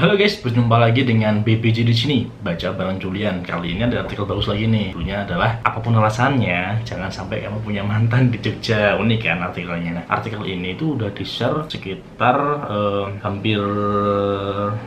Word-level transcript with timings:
Halo 0.00 0.16
guys, 0.16 0.40
berjumpa 0.40 0.80
lagi 0.80 1.04
dengan 1.04 1.44
BPJ 1.44 1.84
di 1.84 1.92
sini. 1.92 2.18
Baca 2.24 2.72
bareng 2.72 2.96
Julian. 2.96 3.44
Kali 3.44 3.76
ini 3.76 3.84
ada 3.84 4.00
artikel 4.00 4.24
bagus 4.24 4.48
lagi 4.48 4.64
nih. 4.64 4.96
Dulunya 4.96 5.28
adalah 5.28 5.60
apa 5.60 5.76
pun 5.76 5.92
alasannya, 5.92 6.80
jangan 6.88 7.12
sampai 7.12 7.44
kamu 7.44 7.60
punya 7.60 7.84
mantan 7.84 8.32
di 8.32 8.40
Jogja. 8.40 8.96
Unik 8.96 9.20
kan 9.20 9.44
artikelnya. 9.44 10.00
Nah, 10.00 10.04
artikel 10.08 10.40
ini 10.48 10.72
itu 10.72 10.96
udah 10.96 11.12
di-share 11.12 11.68
sekitar 11.68 12.36
eh, 12.72 13.06
hampir 13.20 13.60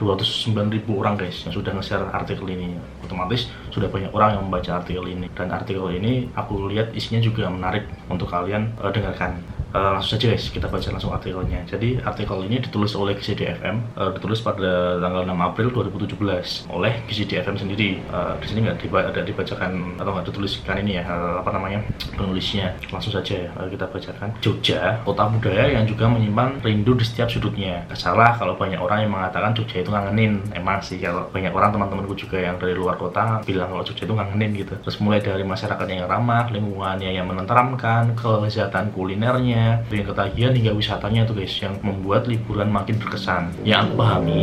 209 0.01 0.73
ribu 0.73 0.97
orang 0.97 1.13
guys 1.21 1.45
yang 1.45 1.53
sudah 1.53 1.77
nge-share 1.77 2.09
artikel 2.09 2.49
ini. 2.49 2.73
Otomatis 3.05 3.53
sudah 3.69 3.93
banyak 3.93 4.09
orang 4.17 4.41
yang 4.41 4.49
membaca 4.49 4.81
artikel 4.81 5.05
ini. 5.05 5.29
Dan 5.37 5.53
artikel 5.53 5.93
ini 5.93 6.33
aku 6.33 6.73
lihat 6.73 6.89
isinya 6.97 7.21
juga 7.21 7.53
menarik 7.53 7.85
untuk 8.09 8.33
kalian 8.33 8.73
eh, 8.81 8.89
dengarkan. 8.89 9.61
Uh, 9.73 9.97
langsung 9.97 10.21
saja 10.21 10.37
guys, 10.37 10.53
kita 10.53 10.69
baca 10.69 10.85
langsung 10.93 11.09
artikelnya. 11.09 11.65
Jadi 11.65 11.97
artikel 12.05 12.45
ini 12.45 12.61
ditulis 12.61 12.93
oleh 12.93 13.17
GCDFM, 13.17 13.97
uh, 13.97 14.13
ditulis 14.13 14.37
pada 14.45 15.01
tanggal 15.01 15.25
6 15.25 15.33
April 15.33 15.67
2017 15.89 16.69
oleh 16.69 16.93
GCDFM 17.09 17.57
sendiri. 17.57 17.97
Uh, 18.13 18.37
di 18.37 18.45
sini 18.53 18.69
nggak 18.69 18.85
diba 18.85 19.01
ada 19.01 19.25
dibacakan 19.25 19.97
atau 19.97 20.13
nggak 20.13 20.29
dituliskan 20.29 20.77
ini 20.85 21.01
ya 21.01 21.03
uh, 21.09 21.41
apa 21.41 21.49
namanya 21.57 21.81
penulisnya. 22.13 22.77
Langsung 22.93 23.17
saja 23.17 23.49
uh, 23.57 23.65
kita 23.65 23.89
bacakan. 23.89 24.29
Jogja, 24.45 25.01
kota 25.01 25.25
budaya 25.25 25.65
yang 25.73 25.89
juga 25.89 26.05
menyimpan 26.05 26.61
rindu 26.61 26.93
di 26.93 27.05
setiap 27.09 27.33
sudutnya. 27.33 27.81
Salah 27.97 28.37
kalau 28.37 28.53
banyak 28.53 28.77
orang 28.77 29.09
yang 29.09 29.11
mengatakan 29.17 29.57
Jogja 29.57 29.81
itu 29.81 29.89
ngangenin. 29.89 30.53
Emang 30.53 30.85
sih 30.85 31.01
kalau 31.01 31.25
banyak 31.33 31.49
orang 31.49 31.73
teman-temanku 31.73 32.13
juga 32.13 32.37
yang 32.37 32.61
dari 32.61 32.77
luar 32.77 32.93
kota 33.01 33.41
bilang 33.41 33.73
kalau 33.73 33.81
Jogja 33.81 34.05
itu 34.05 34.13
ngangenin 34.13 34.53
gitu. 34.53 34.77
Terus 34.85 35.01
mulai 35.01 35.17
dari 35.17 35.41
masyarakat 35.41 35.85
yang 35.89 36.05
ramah, 36.05 36.45
lingkungannya 36.53 37.09
yang 37.09 37.25
menenteramkan, 37.25 38.13
kelezatan 38.13 38.93
kulinernya 38.93 39.62
dengan 39.87 40.05
ketagihan 40.11 40.53
hingga 40.53 40.73
wisatanya 40.75 41.21
tuh 41.27 41.35
guys 41.37 41.55
yang 41.59 41.75
membuat 41.81 42.27
liburan 42.29 42.69
makin 42.69 42.95
berkesan. 42.99 43.51
Yang 43.63 43.91
aku 43.91 43.93
pahami 43.99 44.41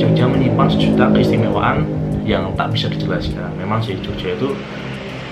Jogja 0.00 0.24
menyimpan 0.26 0.68
sejuta 0.72 1.04
keistimewaan 1.12 1.86
yang 2.26 2.52
tak 2.58 2.74
bisa 2.74 2.90
dijelaskan. 2.90 3.54
Memang 3.56 3.80
sih 3.80 3.94
Jogja 4.02 4.34
itu 4.34 4.50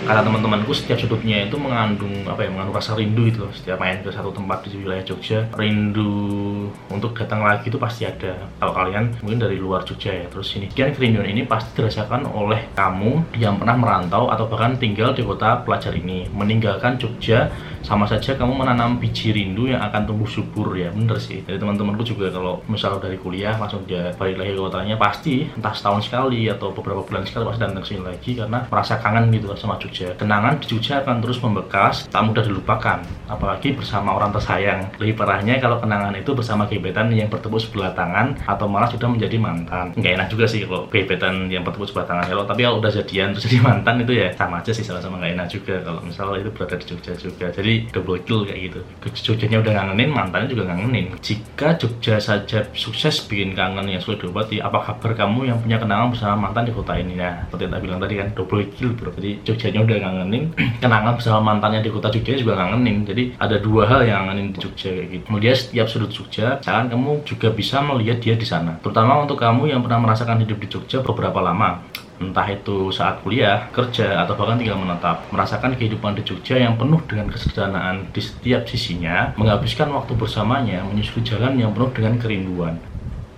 kata 0.04 0.20
teman-temanku 0.20 0.68
setiap 0.76 1.00
sudutnya 1.00 1.48
itu 1.48 1.56
mengandung 1.56 2.28
apa 2.28 2.44
ya 2.44 2.52
mengandung 2.52 2.76
rasa 2.76 2.92
rindu 2.92 3.24
itu 3.24 3.40
loh. 3.40 3.52
Setiap 3.56 3.80
main 3.80 4.04
ke 4.04 4.12
satu 4.12 4.30
tempat 4.30 4.68
di 4.68 4.76
wilayah 4.84 5.00
Jogja 5.00 5.48
rindu 5.56 6.68
untuk 6.92 7.16
datang 7.16 7.40
lagi 7.40 7.72
itu 7.72 7.80
pasti 7.80 8.04
ada. 8.04 8.36
Kalau 8.60 8.72
kalian 8.76 9.16
mungkin 9.24 9.40
dari 9.40 9.56
luar 9.56 9.82
Jogja 9.88 10.12
ya. 10.12 10.26
Terus 10.28 10.52
ini 10.60 10.68
kian 10.68 10.92
kerinduan 10.92 11.24
ini 11.24 11.48
pasti 11.48 11.72
dirasakan 11.80 12.28
oleh 12.28 12.68
kamu 12.76 13.36
yang 13.40 13.56
pernah 13.56 13.76
merantau 13.80 14.28
atau 14.28 14.44
bahkan 14.44 14.76
tinggal 14.76 15.16
di 15.16 15.24
kota 15.24 15.64
pelajar 15.64 15.96
ini. 15.96 16.28
Meninggalkan 16.30 17.00
Jogja 17.00 17.48
sama 17.84 18.08
saja 18.08 18.32
kamu 18.32 18.56
menanam 18.56 18.96
biji 18.96 19.36
rindu 19.36 19.68
yang 19.68 19.84
akan 19.84 20.08
tumbuh 20.08 20.24
subur 20.24 20.72
ya 20.72 20.88
bener 20.88 21.20
sih. 21.20 21.44
Jadi 21.44 21.60
teman-temanku 21.60 22.00
juga 22.00 22.32
kalau 22.32 22.64
misal 22.64 22.96
dari 22.96 23.20
kuliah 23.20 23.60
langsung 23.60 23.84
dia 23.84 24.16
balik 24.16 24.40
lagi 24.40 24.56
ke 24.56 24.60
kotanya 24.64 24.96
pasti 24.96 25.44
entah 25.52 25.76
setahun 25.76 26.08
sekali 26.08 26.48
atau 26.48 26.72
beberapa 26.72 27.04
bulan 27.04 27.28
sekali 27.28 27.44
pasti 27.44 27.60
datang 27.60 27.84
sini 27.84 28.00
lagi 28.00 28.30
karena 28.32 28.64
merasa 28.72 28.96
kangen 28.96 29.28
gitu 29.36 29.52
sama 29.60 29.76
Jogja. 29.76 30.16
Kenangan 30.16 30.64
di 30.64 30.66
Jogja 30.66 31.04
akan 31.04 31.20
terus 31.20 31.38
membekas 31.44 32.08
tak 32.08 32.24
mudah 32.24 32.40
dilupakan 32.40 33.04
apalagi 33.28 33.76
bersama 33.76 34.16
orang 34.16 34.32
tersayang. 34.32 34.88
Lebih 34.96 35.20
parahnya 35.20 35.60
kalau 35.60 35.76
kenangan 35.76 36.16
itu 36.16 36.32
bersama 36.32 36.64
gebetan 36.64 37.12
yang 37.12 37.28
bertepuk 37.28 37.60
sebelah 37.60 37.92
tangan 37.92 38.32
atau 38.48 38.64
malah 38.64 38.88
sudah 38.88 39.12
menjadi 39.12 39.36
mantan. 39.36 39.92
Nggak 39.92 40.12
enak 40.16 40.28
juga 40.32 40.44
sih 40.48 40.64
kalau 40.64 40.88
gebetan 40.88 41.52
yang 41.52 41.60
bertepuk 41.60 41.92
sebelah 41.92 42.08
tangan. 42.08 42.24
Kalau 42.32 42.48
tapi 42.48 42.64
kalau 42.64 42.80
udah 42.80 42.92
jadian 42.92 43.36
terus 43.36 43.44
jadi 43.44 43.60
mantan 43.60 44.00
itu 44.00 44.12
ya 44.16 44.32
sama 44.32 44.64
aja 44.64 44.72
sih 44.72 44.80
sama-sama 44.80 45.20
nggak 45.20 45.32
enak 45.36 45.48
juga 45.52 45.74
kalau 45.84 46.00
misalnya 46.00 46.40
itu 46.40 46.50
berada 46.56 46.76
di 46.80 46.86
Jogja 46.88 47.12
juga. 47.20 47.46
Jadi 47.52 47.73
double 47.90 48.20
kill 48.22 48.46
kayak 48.46 48.70
gitu. 48.70 48.80
Jogjanya 49.32 49.58
udah 49.62 49.72
ngangenin 49.74 50.10
mantannya 50.10 50.48
juga 50.50 50.62
ngangenin. 50.70 51.06
Jika 51.18 51.74
Jogja 51.80 52.16
saja 52.22 52.68
sukses 52.74 53.26
bikin 53.26 53.56
kangen 53.58 53.86
yang 53.90 54.02
sulit 54.02 54.22
diobati 54.22 54.62
apa 54.62 54.82
kabar 54.82 55.12
kamu 55.14 55.50
yang 55.50 55.58
punya 55.58 55.76
kenangan 55.80 56.14
bersama 56.14 56.48
mantan 56.48 56.68
di 56.68 56.72
kota 56.72 56.94
ini? 56.94 57.18
Nah 57.18 57.46
seperti 57.46 57.62
yang 57.66 57.72
tadi 57.72 57.82
bilang 57.82 58.00
tadi 58.00 58.14
kan 58.20 58.28
double 58.34 58.64
kill 58.74 58.90
bro. 58.94 59.10
Jadi 59.14 59.30
Jogjanya 59.42 59.80
udah 59.82 59.96
ngangenin 60.00 60.42
kenangan 60.82 61.12
bersama 61.18 61.40
mantannya 61.42 61.80
di 61.82 61.90
kota 61.90 62.08
Jogja 62.12 62.32
juga 62.38 62.54
ngangenin. 62.60 62.96
Jadi 63.08 63.22
ada 63.40 63.56
dua 63.58 63.82
hal 63.90 64.00
yang 64.06 64.28
ngangenin 64.28 64.54
di 64.54 64.58
Jogja 64.62 64.88
kayak 64.94 65.08
gitu. 65.10 65.24
Kemudian 65.26 65.54
setiap 65.54 65.86
sudut 65.90 66.10
Jogja 66.12 66.46
jangan 66.62 66.86
kamu 66.92 67.26
juga 67.26 67.48
bisa 67.50 67.82
melihat 67.82 68.18
dia 68.22 68.34
di 68.38 68.46
sana. 68.46 68.78
Terutama 68.78 69.24
untuk 69.24 69.40
kamu 69.40 69.72
yang 69.72 69.80
pernah 69.82 69.98
merasakan 70.02 70.42
hidup 70.44 70.58
di 70.60 70.68
Jogja 70.70 71.02
beberapa 71.02 71.42
lama 71.42 71.82
entah 72.22 72.46
itu 72.46 72.90
saat 72.94 73.20
kuliah, 73.22 73.70
kerja, 73.74 74.22
atau 74.22 74.38
bahkan 74.38 74.58
tinggal 74.60 74.78
menetap, 74.78 75.26
merasakan 75.34 75.74
kehidupan 75.74 76.14
di 76.14 76.22
Jogja 76.22 76.56
yang 76.58 76.78
penuh 76.78 77.02
dengan 77.06 77.30
kesederhanaan 77.30 78.10
di 78.14 78.20
setiap 78.22 78.66
sisinya, 78.70 79.34
menghabiskan 79.34 79.90
waktu 79.90 80.14
bersamanya, 80.14 80.86
menyusuri 80.86 81.26
jalan 81.26 81.58
yang 81.58 81.74
penuh 81.74 81.90
dengan 81.90 82.14
kerinduan. 82.18 82.78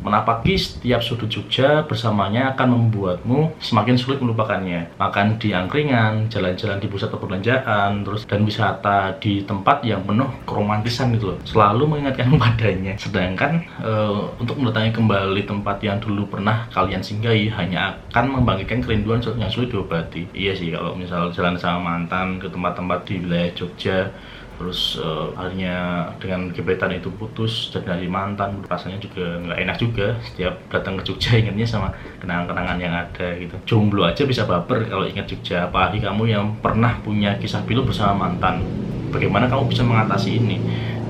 Menapaki 0.06 0.54
setiap 0.54 1.02
sudut 1.02 1.26
Jogja 1.26 1.82
bersamanya 1.82 2.54
akan 2.54 2.78
membuatmu 2.78 3.58
semakin 3.58 3.98
sulit 3.98 4.22
melupakannya. 4.22 4.94
Makan 5.02 5.42
di 5.42 5.50
angkringan, 5.50 6.30
jalan-jalan 6.30 6.78
di 6.78 6.86
pusat 6.86 7.10
perbelanjaan, 7.10 8.06
terus 8.06 8.22
dan 8.22 8.46
wisata 8.46 9.18
di 9.18 9.42
tempat 9.42 9.82
yang 9.82 10.06
penuh 10.06 10.30
keromantisan 10.46 11.10
gitu 11.18 11.34
loh. 11.34 11.38
Selalu 11.42 11.90
mengingatkan 11.90 12.30
padanya. 12.38 12.94
Sedangkan 12.94 13.66
e, 13.82 13.92
untuk 14.38 14.62
mendatangi 14.62 14.94
kembali 14.94 15.42
tempat 15.42 15.82
yang 15.82 15.98
dulu 15.98 16.30
pernah 16.30 16.70
kalian 16.70 17.02
singgahi 17.02 17.50
hanya 17.58 17.98
akan 18.14 18.38
membangkitkan 18.38 18.86
kerinduan 18.86 19.18
yang 19.34 19.50
sulit 19.50 19.74
diobati. 19.74 20.30
Iya 20.30 20.54
sih 20.54 20.70
kalau 20.70 20.94
misal 20.94 21.34
jalan 21.34 21.58
sama 21.58 21.98
mantan 21.98 22.38
ke 22.38 22.46
tempat-tempat 22.46 23.02
di 23.10 23.26
wilayah 23.26 23.50
Jogja 23.58 24.14
terus 24.56 24.96
uh, 25.00 25.32
akhirnya 25.36 26.08
dengan 26.20 26.48
gebetan 26.52 26.92
itu 26.96 27.12
putus 27.12 27.70
dan 27.72 27.84
dari 27.84 28.08
mantan 28.08 28.64
rasanya 28.64 28.98
juga 29.00 29.40
nggak 29.40 29.58
enak 29.62 29.76
juga. 29.76 30.06
Setiap 30.24 30.54
datang 30.72 30.96
ke 31.00 31.02
Jogja 31.06 31.36
ingatnya 31.36 31.66
sama 31.68 31.88
kenangan-kenangan 32.20 32.78
yang 32.80 32.94
ada 32.96 33.28
gitu. 33.36 33.56
Jomblo 33.68 34.04
aja 34.04 34.22
bisa 34.24 34.48
baper 34.48 34.88
kalau 34.88 35.04
ingat 35.04 35.28
Jogja. 35.28 35.68
Apalagi 35.68 36.00
kamu 36.00 36.22
yang 36.28 36.44
pernah 36.60 36.98
punya 37.00 37.36
kisah 37.36 37.64
pilu 37.64 37.84
bersama 37.84 38.26
mantan. 38.26 38.64
Bagaimana 39.12 39.48
kamu 39.48 39.70
bisa 39.70 39.84
mengatasi 39.84 40.40
ini? 40.40 40.56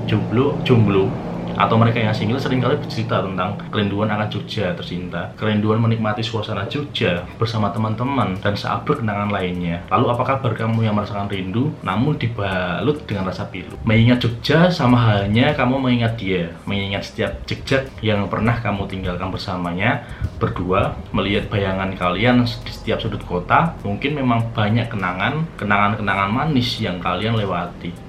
Jomblo 0.06 0.62
jomblo 0.62 1.25
atau 1.56 1.80
mereka 1.80 1.98
yang 1.98 2.12
single 2.12 2.38
sering 2.38 2.60
kali 2.60 2.76
bercerita 2.76 3.24
tentang 3.24 3.56
kerinduan 3.72 4.12
akan 4.12 4.28
Jogja 4.28 4.76
tercinta, 4.76 5.32
kerinduan 5.40 5.80
menikmati 5.80 6.20
suasana 6.20 6.68
Jogja 6.68 7.24
bersama 7.40 7.72
teman-teman 7.72 8.36
dan 8.44 8.54
seabrek 8.54 9.00
kenangan 9.00 9.32
lainnya. 9.32 9.82
Lalu 9.88 10.06
apa 10.12 10.22
kabar 10.36 10.52
kamu 10.52 10.84
yang 10.84 10.94
merasakan 10.94 11.32
rindu 11.32 11.72
namun 11.80 12.20
dibalut 12.20 13.02
dengan 13.08 13.32
rasa 13.32 13.48
pilu? 13.48 13.74
Mengingat 13.88 14.22
Jogja 14.22 14.68
sama 14.68 15.00
halnya 15.00 15.56
kamu 15.56 15.80
mengingat 15.80 16.20
dia, 16.20 16.52
mengingat 16.68 17.08
setiap 17.08 17.32
jejak 17.48 17.88
yang 18.04 18.28
pernah 18.28 18.60
kamu 18.60 18.84
tinggalkan 18.86 19.32
bersamanya, 19.32 20.04
berdua 20.36 20.94
melihat 21.16 21.48
bayangan 21.48 21.96
kalian 21.96 22.44
di 22.44 22.72
setiap 22.72 23.00
sudut 23.00 23.24
kota, 23.24 23.72
mungkin 23.80 24.14
memang 24.14 24.52
banyak 24.52 24.92
kenangan, 24.92 25.48
kenangan-kenangan 25.56 26.30
manis 26.30 26.76
yang 26.78 27.00
kalian 27.00 27.34
lewati 27.40 28.05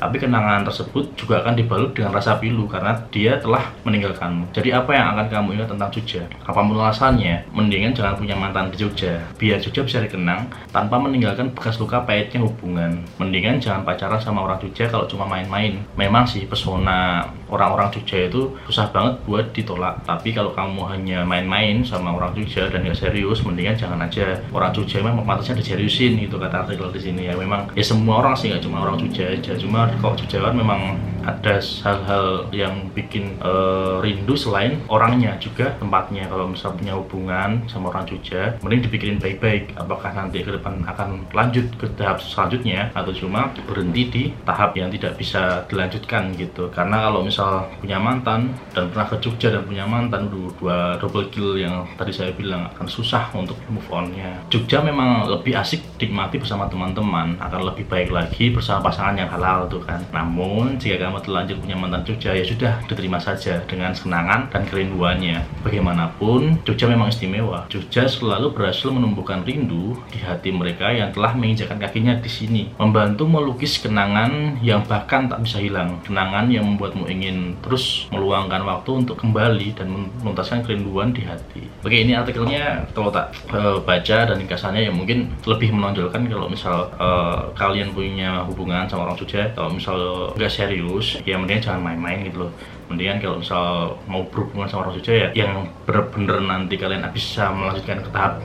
tapi 0.00 0.16
kenangan 0.16 0.64
tersebut 0.64 1.12
juga 1.12 1.44
akan 1.44 1.52
dibalut 1.60 1.92
dengan 1.92 2.16
rasa 2.16 2.40
pilu 2.40 2.64
karena 2.64 2.96
dia 3.12 3.36
telah 3.36 3.68
meninggalkanmu. 3.84 4.48
Jadi 4.56 4.72
apa 4.72 4.96
yang 4.96 5.12
akan 5.12 5.26
kamu 5.28 5.48
ingat 5.60 5.68
tentang 5.76 5.92
Jogja? 5.92 6.24
Apa 6.48 6.64
pun 6.64 6.80
alasannya, 6.80 7.44
mendingan 7.52 7.92
jangan 7.92 8.16
punya 8.16 8.32
mantan 8.32 8.72
di 8.72 8.80
Jogja. 8.80 9.20
Biar 9.36 9.60
Jogja 9.60 9.84
bisa 9.84 10.00
dikenang 10.00 10.48
tanpa 10.72 10.96
meninggalkan 10.96 11.52
bekas 11.52 11.76
luka 11.76 12.00
pahitnya 12.08 12.40
hubungan. 12.40 13.04
Mendingan 13.20 13.60
jangan 13.60 13.84
pacaran 13.84 14.16
sama 14.16 14.40
orang 14.40 14.56
Jogja 14.64 14.88
kalau 14.88 15.04
cuma 15.04 15.28
main-main. 15.28 15.84
Memang 16.00 16.24
sih 16.24 16.48
pesona 16.48 17.28
orang-orang 17.52 17.92
Jogja 17.92 18.30
itu 18.30 18.56
susah 18.64 18.88
banget 18.88 19.20
buat 19.28 19.52
ditolak. 19.52 20.00
Tapi 20.08 20.32
kalau 20.32 20.56
kamu 20.56 20.80
hanya 20.88 21.28
main-main 21.28 21.84
sama 21.84 22.16
orang 22.16 22.32
Jogja 22.32 22.72
dan 22.72 22.88
gak 22.88 22.96
serius, 22.96 23.44
mendingan 23.44 23.76
jangan 23.76 24.00
aja. 24.00 24.40
Orang 24.54 24.72
Jogja 24.72 25.04
memang 25.04 25.28
pantasnya 25.28 25.60
diseriusin 25.60 26.16
gitu 26.16 26.40
kata 26.40 26.64
artikel 26.64 26.88
di 26.94 27.00
sini 27.02 27.28
ya. 27.28 27.34
Memang 27.36 27.74
ya 27.76 27.84
semua 27.84 28.24
orang 28.24 28.38
sih 28.38 28.48
nggak 28.48 28.64
cuma 28.64 28.86
orang 28.86 28.96
Jogja 28.96 29.28
aja. 29.34 29.52
Cuma 29.58 29.89
kalau 29.98 30.14
Jawa 30.30 30.54
memang 30.54 30.94
ada 31.24 31.60
hal-hal 31.60 32.26
yang 32.50 32.88
bikin 32.92 33.36
uh, 33.42 34.00
rindu 34.00 34.34
selain 34.34 34.80
orangnya 34.88 35.36
juga 35.38 35.76
tempatnya. 35.76 36.26
Kalau 36.28 36.50
misalnya 36.50 36.78
punya 36.78 36.94
hubungan 36.96 37.50
sama 37.68 37.92
orang 37.92 38.06
Jogja 38.08 38.56
mending 38.64 38.88
dipikirin 38.88 39.18
baik-baik. 39.20 39.76
Apakah 39.76 40.10
nanti 40.16 40.42
ke 40.42 40.50
depan 40.54 40.82
akan 40.86 41.28
lanjut 41.32 41.66
ke 41.76 41.86
tahap 41.96 42.22
selanjutnya 42.22 42.90
atau 42.96 43.12
cuma 43.12 43.52
berhenti 43.66 44.02
di 44.10 44.22
tahap 44.44 44.74
yang 44.76 44.88
tidak 44.90 45.16
bisa 45.20 45.64
dilanjutkan 45.68 46.32
gitu. 46.34 46.72
Karena 46.72 47.08
kalau 47.08 47.20
misal 47.22 47.68
punya 47.78 48.00
mantan 48.00 48.54
dan 48.72 48.88
pernah 48.90 49.06
ke 49.08 49.16
Jogja 49.20 49.52
dan 49.52 49.62
punya 49.64 49.84
mantan 49.84 50.28
dua, 50.32 50.50
dua 50.58 50.78
double 50.98 51.28
kill 51.30 51.58
yang 51.60 51.84
tadi 51.94 52.10
saya 52.10 52.32
bilang 52.34 52.68
akan 52.74 52.86
susah 52.88 53.30
untuk 53.36 53.56
move 53.68 53.86
onnya. 53.92 54.40
Jogja 54.48 54.80
memang 54.80 55.28
lebih 55.28 55.54
asik 55.56 55.80
dinikmati 56.00 56.40
bersama 56.40 56.66
teman-teman. 56.66 57.36
Akan 57.38 57.62
lebih 57.64 57.86
baik 57.86 58.10
lagi 58.10 58.50
bersama 58.50 58.90
pasangan 58.90 59.16
yang 59.16 59.30
halal 59.30 59.70
tuh 59.70 59.82
kan. 59.84 60.02
Namun 60.10 60.80
jika 60.80 61.06
kamu 61.06 61.19
terlanjur 61.20 61.60
punya 61.60 61.76
mantan 61.76 62.02
Jogja. 62.04 62.34
Ya 62.34 62.44
sudah 62.44 62.80
diterima 62.88 63.20
saja 63.20 63.62
dengan 63.68 63.92
kenangan 63.92 64.50
dan 64.50 64.62
kerinduannya. 64.66 65.44
Bagaimanapun 65.62 66.60
Jogja 66.66 66.90
memang 66.90 67.12
istimewa. 67.12 67.68
Jogja 67.68 68.08
selalu 68.08 68.52
berhasil 68.56 68.90
menumbuhkan 68.90 69.44
rindu 69.44 69.96
di 70.10 70.18
hati 70.20 70.50
mereka 70.50 70.90
yang 70.90 71.12
telah 71.12 71.32
menginjakan 71.36 71.78
kakinya 71.78 72.18
di 72.18 72.30
sini. 72.30 72.62
Membantu 72.80 73.28
melukis 73.28 73.78
kenangan 73.78 74.58
yang 74.64 74.84
bahkan 74.84 75.30
tak 75.30 75.44
bisa 75.44 75.60
hilang. 75.62 76.00
Kenangan 76.02 76.48
yang 76.48 76.66
membuatmu 76.66 77.06
ingin 77.06 77.56
terus 77.60 78.08
meluangkan 78.10 78.64
waktu 78.64 78.90
untuk 79.06 79.16
kembali 79.20 79.76
dan 79.76 79.88
menuntaskan 80.20 80.64
kerinduan 80.64 81.12
di 81.12 81.22
hati. 81.24 81.64
Oke 81.80 81.96
ini 82.00 82.12
artikelnya 82.16 82.88
kalau 82.92 83.08
tak 83.12 83.32
uh, 83.52 83.80
baca 83.80 84.18
dan 84.28 84.36
ringkasannya 84.36 84.88
ya 84.88 84.92
mungkin 84.92 85.32
lebih 85.48 85.72
menonjolkan 85.72 86.28
kalau 86.28 86.46
misal 86.48 86.92
uh, 87.00 87.48
kalian 87.56 87.92
punya 87.96 88.44
hubungan 88.44 88.84
sama 88.88 89.08
orang 89.08 89.16
Jogja 89.16 89.52
kalau 89.56 89.72
misal 89.72 89.98
nggak 90.36 90.52
serius 90.52 90.99
ya 91.26 91.36
mendingan 91.40 91.62
jangan 91.64 91.82
main-main 91.82 92.24
gitu 92.28 92.46
loh. 92.46 92.52
Mendingan 92.92 93.18
kalau 93.22 93.36
misal 93.38 93.64
mau 94.10 94.22
berhubungan 94.28 94.66
sama 94.66 94.88
orang 94.88 94.94
Jogja 94.98 95.12
ya 95.14 95.28
yang 95.34 95.70
bener-bener 95.86 96.38
nanti 96.42 96.74
kalian 96.74 97.06
bisa 97.14 97.50
melanjutkan 97.54 98.02
ke 98.02 98.10
tahap 98.10 98.42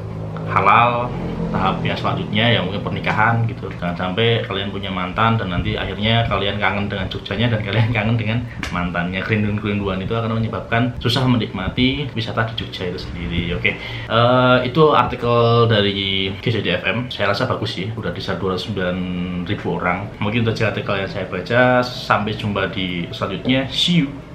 halal 0.50 1.10
tahap 1.56 1.80
yang 1.88 1.96
selanjutnya 1.96 2.46
ya 2.52 2.60
mungkin 2.60 2.84
pernikahan 2.84 3.48
gitu. 3.48 3.72
Jangan 3.80 3.96
sampai 3.96 4.44
kalian 4.44 4.70
punya 4.76 4.92
mantan 4.92 5.40
dan 5.40 5.48
nanti 5.56 5.80
akhirnya 5.80 6.28
kalian 6.28 6.60
kangen 6.60 6.92
dengan 6.92 7.08
Jogjanya 7.08 7.48
dan 7.56 7.60
kalian 7.64 7.90
kangen 7.96 8.16
dengan 8.20 8.40
mantannya. 8.76 9.24
Kerinduan-kerinduan 9.24 10.04
itu 10.04 10.12
akan 10.12 10.44
menyebabkan 10.44 10.92
susah 11.00 11.24
menikmati 11.24 12.12
wisata 12.12 12.52
di 12.52 12.54
Jogja 12.60 12.92
itu 12.92 13.00
sendiri 13.00 13.56
oke. 13.56 13.64
Okay. 13.64 13.74
uh, 14.12 14.60
eh, 14.60 14.70
itu 14.70 14.84
artikel 14.92 15.66
dari 15.72 16.32
GCDFM 16.44 17.08
saya 17.08 17.32
rasa 17.32 17.48
bagus 17.48 17.80
sih 17.80 17.88
udah 17.96 18.12
bisa 18.12 18.36
209 18.36 19.48
ribu 19.48 19.80
orang. 19.80 20.12
Mungkin 20.20 20.44
itu 20.44 20.52
artikel 20.66 20.96
yang 21.00 21.10
saya 21.10 21.26
baca. 21.30 21.82
Sampai 21.86 22.36
jumpa 22.36 22.72
di 22.74 23.08
selanjutnya. 23.12 23.70
See 23.72 24.04
you 24.04 24.16